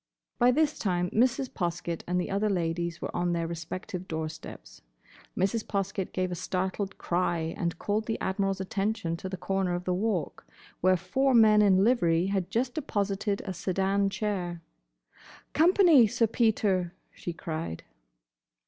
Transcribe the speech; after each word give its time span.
By 0.39 0.49
this 0.49 0.79
time 0.79 1.11
Mrs. 1.11 1.51
Poskett 1.51 2.01
and 2.07 2.19
the 2.19 2.31
other 2.31 2.49
ladies 2.49 3.03
were 3.03 3.15
on 3.15 3.33
their 3.33 3.45
respective 3.45 4.07
door 4.07 4.29
steps. 4.29 4.81
Mrs. 5.37 5.63
Poskett 5.63 6.11
gave 6.11 6.31
a 6.31 6.41
startled 6.41 6.97
cry 6.97 7.53
and 7.55 7.77
called 7.77 8.07
the 8.07 8.19
Admiral's 8.19 8.59
attention 8.59 9.15
to 9.17 9.29
the 9.29 9.37
corner 9.37 9.75
of 9.75 9.83
the 9.83 9.93
Walk, 9.93 10.47
where 10.79 10.97
four 10.97 11.35
men 11.35 11.61
in 11.61 11.83
livery 11.83 12.25
had 12.25 12.49
just 12.49 12.73
deposited 12.73 13.43
a 13.45 13.53
sedan 13.53 14.09
chair. 14.09 14.63
"Company, 15.53 16.07
Sir 16.07 16.25
Peter!" 16.25 16.95
she 17.13 17.31
cried. 17.31 17.83